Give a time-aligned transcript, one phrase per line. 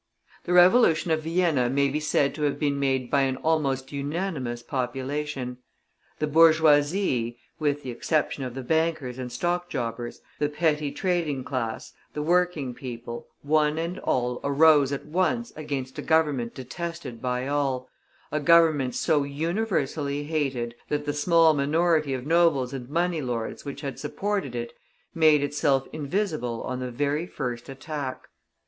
[0.45, 4.63] The Revolution of Vienna may be said to have been made by an almost unanimous
[4.63, 5.59] population.
[6.17, 11.93] The bourgeoisie (with the exception of the bankers and stock jobbers), the petty trading class,
[12.15, 17.87] the working people, one and all arose at once against a Government detested by all,
[18.31, 23.81] a Government so universally hated, that the small minority of nobles and money lords which
[23.81, 24.73] had supported it
[25.13, 28.23] made itself invisible on the very first attack.